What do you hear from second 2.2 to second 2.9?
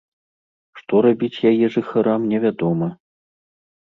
невядома.